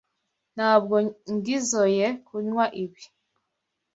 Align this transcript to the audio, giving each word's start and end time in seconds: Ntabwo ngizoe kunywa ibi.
Ntabwo 0.55 0.95
ngizoe 1.33 2.05
kunywa 2.25 2.65
ibi. 2.83 3.03